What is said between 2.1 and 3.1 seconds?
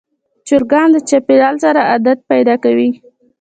پیدا کوي.